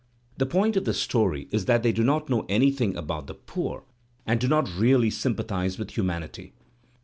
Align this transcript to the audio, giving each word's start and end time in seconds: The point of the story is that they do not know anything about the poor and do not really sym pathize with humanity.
The 0.39 0.47
point 0.47 0.75
of 0.77 0.85
the 0.85 0.95
story 0.95 1.47
is 1.51 1.65
that 1.65 1.83
they 1.83 1.91
do 1.91 2.03
not 2.03 2.27
know 2.27 2.43
anything 2.49 2.97
about 2.97 3.27
the 3.27 3.35
poor 3.35 3.83
and 4.25 4.39
do 4.39 4.47
not 4.47 4.67
really 4.75 5.11
sym 5.11 5.35
pathize 5.35 5.77
with 5.77 5.91
humanity. 5.91 6.53